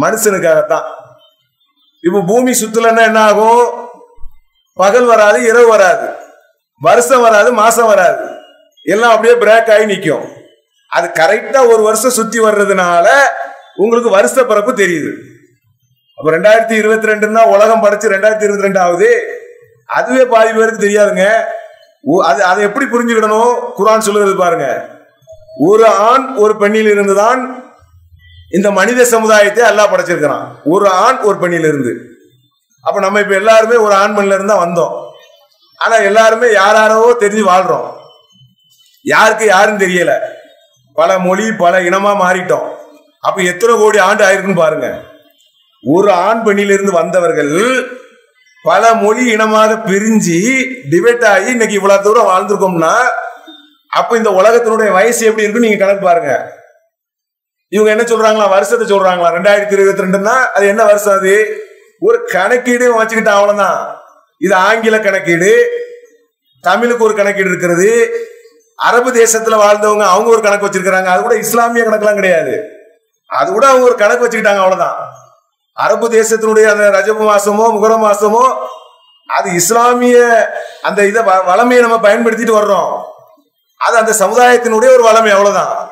[0.01, 0.87] மனுஷனுக்காகத்தான்.
[2.03, 3.63] இப்ப பூமி சுத்தலன்னா என்ன ஆகும்?
[4.73, 6.07] பகல் வராது இரவு வராது.
[6.81, 8.25] வருஷம் வராது மாசம் வராது.
[8.85, 10.27] எல்லாம் அப்படியே பிரேக் ஆகி நிற்கும்
[10.87, 13.07] அது கரெக்டா ஒரு வருஷம் சுத்தி வர்றதுனால
[13.75, 15.11] உங்களுக்கு வருஷ பிறப்பு தெரியுது.
[16.17, 19.09] அப்ப ரெண்டாயிரத்தி இருபத்தி ரெண்டுன்னா உலகம் படைச்சு ரெண்டாயிரத்தி இருபத்தி ரெண்டு ஆகுது
[19.85, 21.25] அதுவே பாதி பேருக்கு தெரியாதுங்க.
[22.23, 23.53] அது அதை எப்படி புரிஞ்சுக்கிடணும்?
[23.77, 24.89] குரான் சொல்லுறது பாருங்க.
[25.59, 27.63] ஒரு ஆண் ஒரு பெண்ணில் இருந்துதான்
[28.51, 30.47] இந்த மனித சமுதாயத்தை அல்லாஹ் படைச்சிருக்கிறான்.
[30.63, 31.95] ஒரு ஆண் ஒரு பெண்ணில் இருந்து.
[32.81, 35.07] அப்ப நம்ம இப்ப எல்லாருமே ஒரு ஆண் பெண்ணில இருந்தா வந்தோம்.
[35.77, 37.91] ஆனா எல்லாருமே யாராரோ தெரிஞ்சு வாழ்றோம்.
[39.03, 40.17] யாருக்கு யாருன்னு தெரியல.
[40.93, 42.75] பல மொழி பல இனமா மாறிட்டோம்.
[43.21, 45.01] அப்ப எத்தனை கோடி ஆண்டு ஆயிருக்குன்னு பாருங்க.
[45.83, 47.89] ஒரு ஆண் பெண்ணிலிருந்து வந்தவர்கள்
[48.63, 50.37] பல மொழி இனமாக பிரிஞ்சு
[50.91, 52.93] டிபேட் ஆகி இன்னைக்கு இவ்வளவு தூரம் வாழ்ந்திருக்கோம்னா
[53.91, 56.51] அப்ப இந்த உலகத்தினுடைய வயசு எப்படி இருக்குன்னு நீங்க கணக்கு பாருங்க.
[57.67, 58.49] இவங்க என்ன சொல்றாங்களா?
[58.49, 59.29] வருஷத்தை சொல்றாங்களா?
[59.37, 61.61] ரெண்டாயிரத்தி இருபத்தி ரெண்டுன்னா அது என்ன வருஷம் அது?
[61.99, 63.79] ஒரு கணக்கீடு வச்சுக்கிட்டா அவ்வளவுதான்.
[64.37, 65.51] இது ஆங்கில கணக்கீடு
[66.61, 67.89] தமிழுக்கு ஒரு கணக்கீடு இருக்கிறது
[68.75, 71.05] அரபு தேசத்துல வாழ்ந்தவங்க அவங்க ஒரு கணக்கு வச்சிருக்கிறாங்க.
[71.05, 72.53] அது கூட இஸ்லாமிய கணக்கெல்லாம் கிடையாது.
[73.27, 74.97] அது கூட அவங்க ஒரு கணக்கு வச்சுக்கிட்டாங்க அவ்வளவுதான்.
[75.79, 78.67] அரபு தேசத்தினுடைய அந்த ரஜப மாசமோ முகர மாசமோ
[79.27, 80.17] அது இஸ்லாமிய
[80.81, 83.03] அந்த இதை வ- வளமையை நம்ம பயன்படுத்திட்டு வர்றோம்.
[83.77, 85.91] அது அந்த சமுதாயத்தினுடைய ஒரு வளமை அவ்வளவுதான்.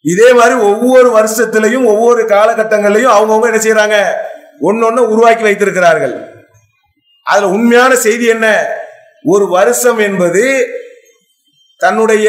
[0.00, 4.12] இதே மாதிரி ஒவ்வொரு வருஷத்திலையும் ஒவ்வொரு காலகட்டங்களையும் அவங்கவுங்க என்ன செய்யறாங்க
[4.62, 6.44] ஒன்னொன்னு உருவாக்கி வைத்திருக்கிறார்கள்.
[7.22, 8.68] அதுல உண்மையான செய்தி என்ன?
[9.24, 10.66] ஒரு வருஷம் என்பது
[11.76, 12.28] தன்னுடைய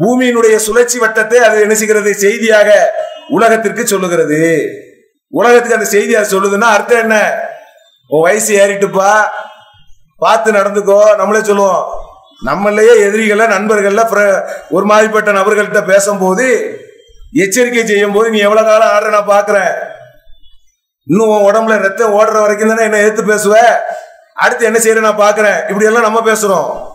[0.00, 2.14] பூமியினுடைய சுழற்சி வட்டத்தை அது என்ன செய்கிறது?
[2.14, 2.92] செய்தியாக
[3.28, 4.68] உலகத்திற்கு சொல்லுகிறது.
[5.28, 7.40] உலகத்துக்கு அந்த செய்தி அது சொல்லுதுன்னா அர்த்தம் என்ன?
[8.08, 9.22] உன் வயசு ஏறிட்டுப்பா.
[10.18, 11.16] பார்த்து நடந்துக்கோ.
[11.16, 12.06] நம்மளே சொல்லுவோம்.
[12.46, 16.76] நம்மளையே எதிரிகள நண்பர்கள்ல ஒரு மாதிரிப்பட்ட நபர்கள்ட்ட பேசும்போது
[17.32, 19.74] எச்சரிக்கை செய்யும் போது நீ எவ்வளவு காலம் ஆடுற நான் பாக்குறேன்
[21.04, 23.56] இன்னும் உன் உடம்புல ரத்தம் ஓடுற வரைக்கும் தானே என்ன எடுத்து பேசுவ?
[24.34, 26.86] அடுத்து என்ன செய்யற நான் பாக்குறேன் இப்படி எல்லாம் நம்ம பேசுறோம்.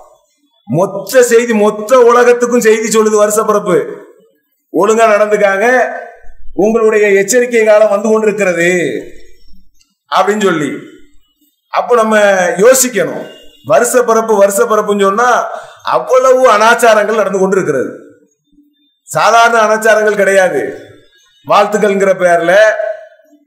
[0.66, 3.86] மொத்த செய்தி மொத்த உலகத்துக்கும் செய்தி சொல்லுது வருஷ பிறப்பு
[4.74, 5.84] ஒழுங்கா நடந்துக்காங்க.
[6.54, 8.72] உங்களுடைய எச்சரிக்கை காலம் வந்து கொண்டிருக்கிறது
[10.16, 10.72] அப்படின்னு சொல்லி.
[11.70, 12.20] அப்போ நம்ம
[12.58, 13.28] யோசிக்கணும்.
[13.66, 15.50] வருஷ பரப்பு வருஷ பிறப்புன்னு சொன்னா
[15.84, 18.00] அவ்வளவு அனாச்சாரங்கள் நடந்து கொண்டிருக்கிறது.
[19.04, 20.78] சாதாரண அனாச்சாரங்கள் கிடையாது.
[21.48, 22.56] வாழ்த்துக்கள்ங்கிற பெயர்ல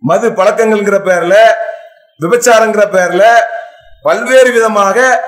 [0.00, 1.34] மது பழக்கங்கள்ங்கிற பெயர்ல
[2.20, 3.24] விபச்சாரங்கிற பெயர்ல
[4.02, 5.24] பல்வேறு விதமாக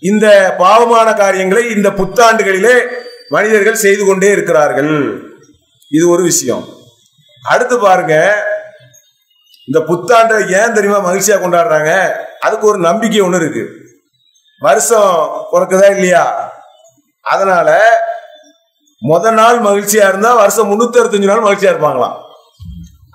[0.00, 2.86] இந்த பாவமான காரியங்களை இந்த புத்தாண்டுகளிலே
[3.28, 5.22] மனிதர்கள் செய்து கொண்டே இருக்கிறார்கள்.
[5.90, 6.76] இது ஒரு விஷயம்.
[7.50, 8.14] அடுத்து பாருங்க.
[9.68, 11.90] இந்த புத்தாண்டை ஏன் தெரியுமா மகிழ்ச்சியா கொண்டாடுறாங்க?
[12.40, 13.64] அதுக்கு ஒரு நம்பிக்கை ஒண்ணு இருக்கு.
[14.60, 15.12] வருஷம்
[15.52, 16.22] பிறக்குதா இல்லையா?
[17.22, 17.68] அதனால
[19.02, 22.16] முத நாள் மகிழ்ச்சியா இருந்தா வருஷம் முன்னூத்தி அறுபத்தஞ்சு நாள் மகிழ்ச்சியா இருப்பாங்களாம்.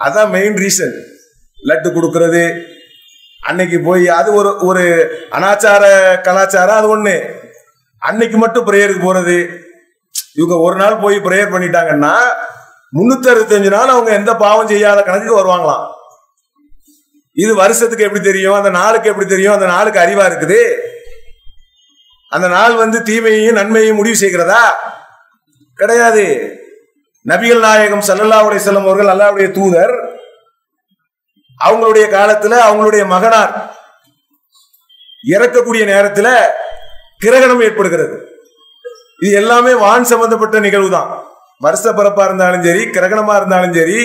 [0.06, 0.96] அதான் மெயின் ரீசன்
[1.69, 2.43] லட்டு கொடுக்கறது
[3.50, 4.84] அன்னைக்கு போய் அது ஒரு ஒரு
[5.32, 5.84] அனாச்சார
[6.22, 7.15] கலாச்சாரம் அது ஒண்ணு.
[8.02, 9.38] அன்னைக்கு மட்டும் ப்ரேயருக்கு போறது.
[10.36, 12.13] இவங்க ஒரு நாள் போய் ப்ரேயர் பண்ணிட்டாங்கன்னா
[12.93, 15.91] முன்னூத்தி அறுபத்தஞ்சு நாள் அவங்க எந்த பாவம் செய்யாத கணக்குக்கு வருவாங்களாம்.
[17.34, 18.53] இது வருஷத்துக்கு எப்படி தெரியும்?
[18.53, 19.53] அந்த நாளுக்கு எப்படி தெரியும்?
[19.53, 20.75] அந்த நாளுக்கு அறிவா இருக்குது?
[22.29, 24.62] அந்த நாள் வந்து தீமையையும் நன்மையையும் முடிவு செய்கிறதா?
[25.75, 26.58] கிடையாது.
[27.27, 30.21] நபிகள் நாயகம் சல்லல்லாவுடைய அலைஹி வஸல்லம் அவர்கள் அல்லாவுடைய தூதர்.
[31.65, 33.77] அவங்களுடைய காலத்துல அவங்களுடைய மகனார்.
[35.27, 36.45] இறக்கக்கூடிய நேரத்துல
[37.17, 38.41] கிரகணம் ஏற்படுகிறது.
[39.19, 44.00] இது எல்லாமே வான் சம்பந்தப்பட்ட நிகழ்வு தான் வருஷ பிறப்பா இருந்தாலும் சரி கிரகணமா இருந்தாலும் சரி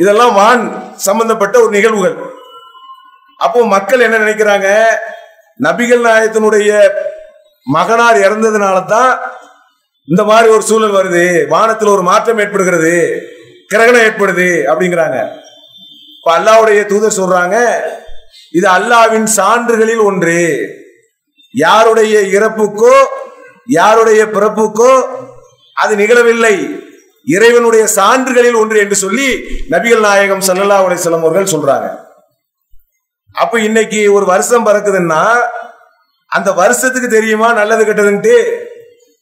[0.00, 0.62] இதெல்லாம் வான்
[1.06, 2.16] சம்பந்தப்பட்ட ஒரு நிகழ்வுகள்.
[3.40, 4.68] அப்போ மக்கள் என்ன நினைக்கிறாங்க?
[5.60, 6.70] நபிகள் நாயகத்தினுடைய
[7.66, 9.12] மகனார் இறந்ததுனால தான்
[10.08, 11.24] இந்த மாதிரி ஒரு சூழல் வருது.
[11.48, 12.94] வானத்தில் ஒரு மாற்றம் ஏற்படுகிறது.
[13.68, 15.18] கிரகணம் ஏற்படுது அப்படிங்கிறாங்க.
[16.16, 17.56] இப்ப அல்லாவுடைய தூதர் சொல்றாங்க
[18.58, 20.40] இது அல்லாவின் சான்றுகளில் ஒன்று.
[21.54, 22.96] யாருடைய இறப்புக்கோ
[23.78, 24.92] யாருடைய பிறப்புக்கோ
[25.82, 26.54] அது நிகழவில்லை.
[27.24, 29.26] இறைவனுடைய சான்றுகளில் ஒன்று என்று சொல்லி
[29.70, 31.88] நபிகள் நாயகம் சல்லல்லா அலைஹி அவர்கள் சொல்றாங்க.
[33.32, 35.22] அப்ப இன்னைக்கு ஒரு வருஷம் பறக்குதுன்னா
[36.26, 38.36] அந்த வருஷத்துக்கு தெரியுமா நல்லது கெட்டதுன்ட்டு?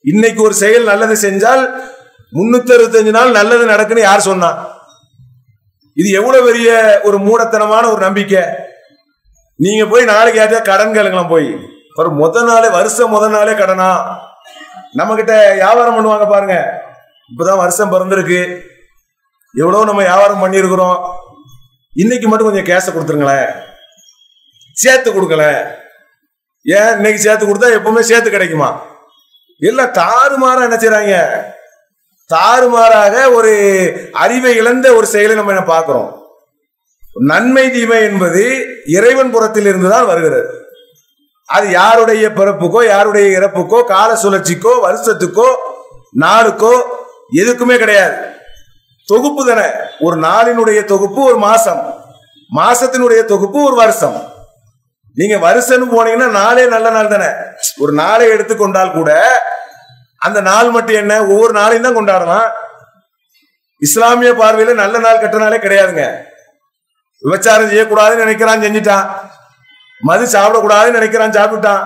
[0.05, 1.63] இன்னைக்கு ஒரு செயல் நல்லது செஞ்சால்
[2.35, 4.51] முன்னூத்தி அறுபத்தஞ்சு நாள் நல்லது நடக்குன்னு யார் சொன்னா?
[5.95, 8.43] இது எவ்வளவு பெரிய ஒரு மூடத்தனமான ஒரு நம்பிக்கை.
[9.57, 11.49] நீங்க போய் நாளைக்கு யார்ட்டா கடன் கேளுங்களாம் போய்.
[11.95, 13.91] ஒரு முத நாளே வருஷம் முத நாளே கடனா?
[14.93, 16.83] நம்ம கிட்ட வியாபாரம் பண்ணுவாங்க பாருங்க.
[17.35, 18.61] இப்பதான் வருஷம் பிறந்திருக்கு.
[19.53, 21.11] எவ்வளவு நம்ம வியாபாரம் பண்ணியிருக்கிறோம்.
[21.95, 23.55] இன்னைக்கு மட்டும் கொஞ்சம் கேஷை கொடுத்துருங்களேன்.
[24.73, 25.71] சேர்த்து கொடுக்கல.
[26.63, 26.95] ஏன்?
[26.95, 28.83] இன்னைக்கு சேர்த்து கொடுத்தா எப்பவுமே சேர்த்து கிடைக்குமா?
[29.59, 31.43] இல்லை தாறுமாறாக என்ன செய்யறாங்க
[32.27, 33.53] தாறுமாறாக ஒரு
[34.13, 36.25] அறிவை இழந்த ஒரு செயலை நம்ம என்ன பார்க்கிறோம்?
[37.21, 40.70] நன்மை தீமை என்பது இறைவன் புறத்தில் இருந்துதான் வருகிறது.
[41.57, 45.49] அது யாருடைய பிறப்புக்கோ யாருடைய இறப்புக்கோ கால சுழற்சிக்கோ வருஷத்துக்கோ
[46.23, 46.75] நாளுக்கோ
[47.43, 48.17] எதுக்குமே கிடையாது.
[49.09, 49.69] தொகுப்பு தானே.
[50.01, 51.81] ஒரு நாளினுடைய தொகுப்பு ஒரு மாசம்.
[52.57, 54.19] மாசத்தினுடைய தொகுப்பு ஒரு வருஷம்.
[55.17, 57.31] நீங்க வருஷம்னு போனீங்கன்னா நாளே நல்ல நாள் தானே.
[57.79, 59.11] ஒரு நாளை எடுத்துக்கொண்டால் கூட
[60.19, 61.13] அந்த நாள் மட்டும் என்ன?
[61.27, 62.49] ஒவ்வொரு நாளையும் தான் கொண்டாடலாம்.
[63.79, 66.05] இஸ்லாமிய பார்வையில நல்ல நாள் கெட்ட நாளே கிடையாதுங்க.
[67.25, 69.07] விபச்சாரம் செய்யக்கூடாதுன்னு நினைக்கிறான் செஞ்சுட்டான்.
[70.01, 71.83] மது சாப்பிடக்கூடாதுன்னு நினைக்கிறான் சாப்பிட்டான்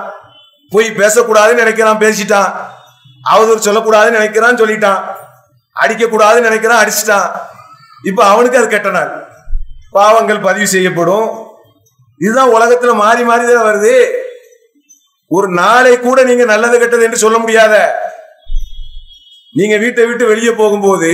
[0.71, 2.51] போய் பேசக்கூடாதுன்னு நினைக்கிறான் பேசிட்டான்.
[3.33, 5.01] அவதூறு சொல்லக்கூடாதுன்னு நினைக்கிறான் சொல்லிட்டான்.
[5.83, 7.31] அடிக்கக்கூடாதுன்னு நினைக்கிறான் அடிச்சிட்டான்.
[8.03, 9.27] இப்போ அவனுக்கு அது கெட்ட நாள்.
[9.91, 11.47] பாவங்கள் பதிவு செய்யப்படும்.
[12.19, 13.95] இதுதான் உலகத்துல மாறி மாறி தான் வருது.
[15.29, 17.75] ஒரு நாளை கூட நீங்க நல்லது கெட்டது என்று சொல்ல முடியாத.
[19.53, 21.11] நீங்க வீட்டை விட்டு வெளியே போகும்போது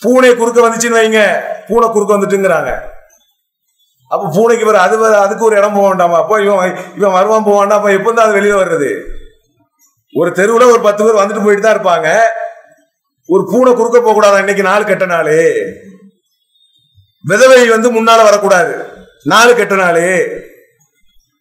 [0.00, 1.42] பூனை குறுக்க வந்துச்சுன்னு வைங்க.
[1.68, 2.72] பூனை குறுக்க வந்துட்டுங்கிறாங்க.
[4.10, 6.18] அப்ப பூனைக்கு பிறகு அது வேற அதுக்கு ஒரு இடம் போக வேண்டாமா?
[6.22, 8.90] அப்போ இவன் இவன் வருவான் போவான்டா அப்போ எப்போ தான் அது வெளியே வர்றது?
[10.14, 12.08] ஒரு தெருவுல ஒரு பத்து பேர் வந்துட்டு போயிட்டு தான் இருப்பாங்க.
[13.28, 14.38] ஒரு பூனை குறுக்க போக கூடாது?
[14.38, 15.34] இன்னைக்கு நாள் கெட்ட நாள்.
[17.24, 18.72] விதவை வந்து முன்னால வரக்கூடாது.
[19.32, 20.04] நாலு கெட்ட நாள்.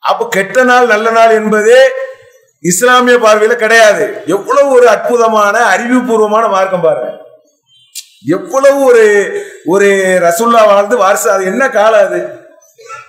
[0.03, 1.79] அப்ப கெட்ட நாள் நல்ல நாள் என்பதே
[2.63, 4.03] இஸ்லாமிய பார்வையில கிடையாது.
[4.35, 7.11] எவ்வளவு ஒரு அற்புதமான அறிவுபூர்வமான மார்க்கம் பாருங்க.
[8.35, 9.05] எவ்வளவு ஒரு
[9.65, 9.87] ஒரு
[10.25, 12.19] ரசுல்லா வாழ்ந்து வாரிசு அது என்ன காலம் அது?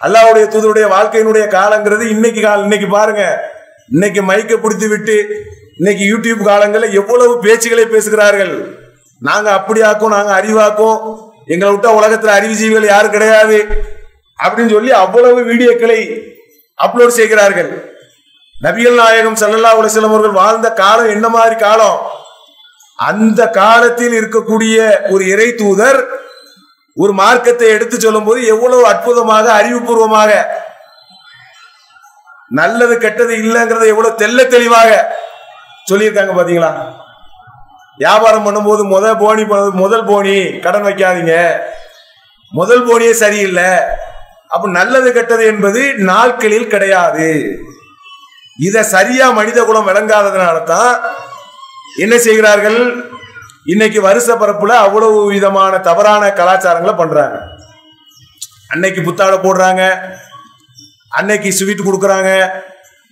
[0.01, 3.51] அல்லாவுடைய தூதருடைய வாழ்க்கையினுடைய காலங்கிறது இன்னைக்கு காலம் இன்னைக்கு பாருங்க.
[3.89, 8.79] இன்னைக்கு மைக்க பிடித்து விட்டு இன்னைக்கு யூடியூப் காலங்களில் எவ்வளவு பேச்சுகளை பேசுகிறார்கள்.
[9.21, 11.19] நாங்க அப்படி ஆக்கும் நாங்க அறிவாக்கும்.
[11.47, 13.67] எங்களை விட்டா உலகத்துல அறிவுஜீவிகள் யாரும் கிடையாது.
[14.43, 16.27] அப்படின்னு சொல்லி அவ்வளவு வீடியோக்களை
[16.85, 17.97] அப்லோட் செய்கிறார்கள்.
[18.63, 21.99] நபிகள் நாயகம் சல்லல்லா அலைஹி அவர்கள் வாழ்ந்த காலம் என்ன மாதிரி காலம்?
[22.97, 26.07] அந்த காலத்தில் இருக்கக்கூடிய ஒரு இறை தூதர்
[27.03, 30.31] ஒரு மார்க்கத்தை எடுத்து சொல்லும் போது எவ்வளவு அற்புதமாக அறிவுபூர்வமாக
[32.59, 34.91] நல்லது கெட்டது இல்லைங்கிறத எவ்வளவு தெல்ல தெளிவாக
[35.91, 36.71] சொல்லியிருக்காங்க பாத்தீங்களா?
[38.03, 39.45] வியாபாரம் பண்ணும்போது முதல் போனி
[39.83, 41.35] முதல் போனி கடன் வைக்காதீங்க.
[42.53, 43.71] முதல் போனியே சரியில்லை.
[44.55, 45.81] அப்ப நல்லது கெட்டது என்பது
[46.11, 47.29] நாட்களில் கிடையாது.
[48.67, 50.93] இதை சரியா மனித குலம் விளங்காததுனால தான்
[52.05, 52.81] என்ன செய்கிறார்கள்?
[53.73, 57.37] இன்னைக்கு வருஷ பரப்புல அவ்வளவு விதமான தவறான கலாச்சாரங்களை பண்றாங்க.
[58.73, 59.83] அன்னைக்கு புத்தாடை போடுறாங்க.
[61.19, 62.31] அன்னைக்கு ஸ்வீட் கொடுக்குறாங்க.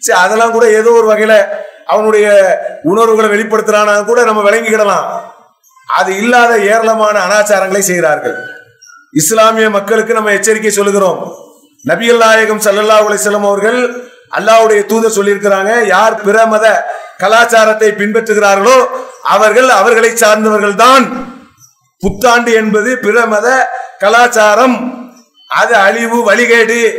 [0.03, 1.35] சரி அதெல்லாம் கூட ஏதோ ஒரு வகையில
[1.92, 2.27] அவனுடைய
[2.90, 5.07] உணர்வுகளை வெளிப்படுத்துறானா கூட நம்ம விளங்கிக்கிடலாம்.
[5.88, 8.37] அது இல்லாத ஏராளமான அனாச்சாரங்களை செய்கிறார்கள்.
[9.21, 11.21] இஸ்லாமிய மக்களுக்கு நம்ம எச்சரிக்கை சொல்லுகிறோம்.
[11.90, 13.81] நபிகள் நாயகம் சல்லல்லா அலைஹி அவர்கள்
[14.38, 16.66] அல்லாவுடைய தூதர் சொல்லியிருக்கிறாங்க யார் பிற மத
[17.23, 18.79] கலாச்சாரத்தை பின்பற்றுகிறார்களோ
[19.26, 21.04] அவர்கள் அவர்களை சார்ந்தவர்கள் தான்
[21.98, 24.76] புத்தாண்டு என்பது பிற மத கலாச்சாரம்.
[25.48, 26.94] அது அழிவு வழிகேடு.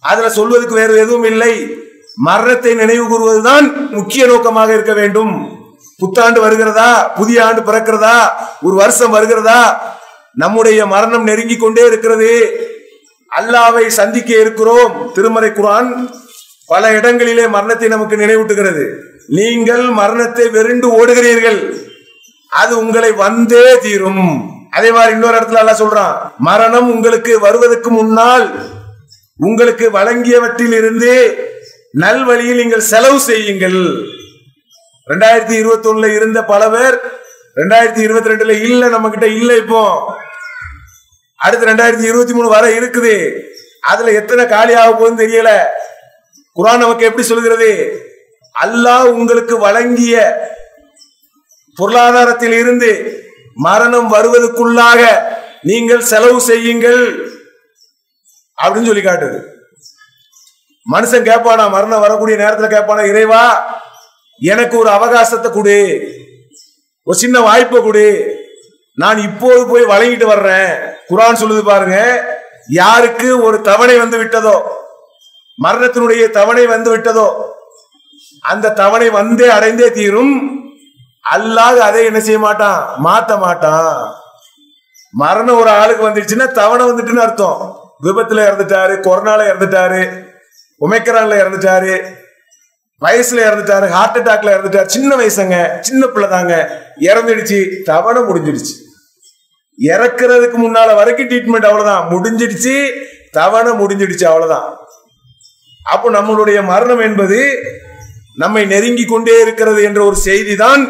[0.00, 1.74] அதுல சொல்வதற்கு வேறு எதுவும் இல்லை.
[2.16, 5.58] மரணத்தை நினைவு கூறுவதுதான் முக்கிய நோக்கமாக இருக்க வேண்டும்.
[5.98, 7.08] புத்தாண்டு வருகிறதா?
[7.08, 8.18] புதிய ஆண்டு பிறக்கிறதா?
[8.62, 9.92] ஒரு வருஷம் வருகிறதா?
[10.34, 12.30] நம்முடைய மரணம் நெருங்கி கொண்டே இருக்கிறது.
[13.38, 15.12] அல்லாவை சந்திக்க இருக்கிறோம்.
[15.12, 16.10] திருமறை குரான்
[16.66, 19.08] பல இடங்களிலே மரணத்தை நமக்கு நினைவூட்டுகிறது.
[19.26, 21.60] நீங்கள் மரணத்தை வெறுண்டு ஓடுகிறீர்கள்.
[22.48, 24.56] அது உங்களை வந்தே தீரும்.
[24.70, 28.46] அதே மாதிரி இன்னொரு இடத்துல எல்லாம் சொல்றான் மரணம் உங்களுக்கு வருவதற்கு முன்னால்
[29.36, 31.12] உங்களுக்கு வழங்கியவற்றில் இருந்து
[31.92, 33.80] நல்வழியில் நீங்கள் செலவு செய்யுங்கள்.
[35.06, 36.96] ரெண்டாயிரத்தி இருபத்தி ஒண்ணுல இருந்த பல பேர்
[37.56, 40.12] ரெண்டாயிரத்தி இருபத்தி ரெண்டுல இல்ல நம்ம கிட்ட இல்ல இப்போ.
[41.36, 43.42] அடுத்து ரெண்டாயிரத்தி இருபத்தி மூணு வர இருக்குது.
[43.80, 45.62] அதுல எத்தனை காலி ஆக போகுதுன்னு தெரியல.
[46.56, 47.70] குரான் நமக்கு எப்படி சொல்கிறது
[48.54, 50.14] அல்லாஹ் உங்களுக்கு வழங்கிய
[51.76, 52.90] பொருளாதாரத்தில் இருந்து
[53.54, 55.02] மரணம் வருவதற்குள்ளாக
[55.62, 57.00] நீங்கள் செலவு செய்யுங்கள்
[58.58, 59.38] அப்படின்னு சொல்லி காட்டுது.
[60.86, 63.42] மனுஷன் கேட்பானா மரணம் வரக்கூடிய நேரத்தில் கேட்பானா இறைவா
[64.40, 65.78] எனக்கு ஒரு அவகாசத்தை கொடு.
[67.06, 68.06] ஒரு சின்ன வாய்ப்பை கொடு.
[68.94, 70.70] நான் இப்போது போய் வழங்கிட்டு வர்றேன்.
[71.10, 71.98] குரான் சொல்லுது பாருங்க
[72.68, 74.56] யாருக்கு ஒரு தவணை வந்து விட்டதோ
[75.58, 77.28] மரணத்தினுடைய தவணை வந்து விட்டதோ
[78.40, 80.60] அந்த தவணை வந்தே அடைந்தே தீரும்.
[81.20, 82.96] அல்லாத அதை என்ன செய்ய மாட்டான்?
[83.04, 84.14] மாத்த மாட்டான்.
[85.12, 87.78] மரணம் ஒரு ஆளுக்கு வந்துடுச்சுன்னா தவணை வந்துட்டுன்னு அர்த்தம்.
[88.02, 90.28] விபத்துல இறந்துட்டாரு கொரோனால இறந்துட்டாரு
[90.80, 92.18] உமைக்கரான்ல இறந்துட்டாரு
[93.00, 94.86] வயசுல இறந்துட்டாரு ஹார்ட் அட்டாக்ல இறந்துட்டாரு.
[94.86, 96.82] சின்ன வயசுங்க சின்ன பிள்ளை தாங்க.
[97.00, 98.74] இறந்துடுச்சு தவணை முடிஞ்சிடுச்சு.
[99.78, 102.08] இறக்குறதுக்கு முன்னால வரைக்கும் ட்ரீட்மெண்ட் அவ்வளவுதான்.
[102.10, 102.90] முடிஞ்சிடுச்சு
[103.32, 104.76] தவணை முடிஞ்சிடுச்சு அவ்வளவுதான்.
[105.84, 107.62] அப்போ நம்மளுடைய மரணம் என்பது
[108.36, 110.82] நம்மை நெருங்கி கொண்டே இருக்கிறது என்ற ஒரு செய்தி தான்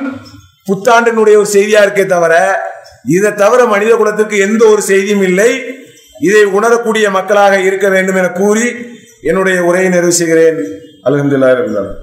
[0.68, 2.34] புத்தாண்டினுடைய ஒரு செய்தியா இருக்கே தவிர
[3.16, 5.50] இதை தவிர மனித குலத்துக்கு எந்த ஒரு செய்தியும் இல்லை.
[6.20, 8.66] இதை உணரக்கூடிய மக்களாக இருக்க வேண்டும் என கூறி
[9.22, 10.60] என்னுடைய உரையை நிறைவு செய்கிறேன்.
[11.06, 11.98] அலகந்துல்லா இருந்தாலும்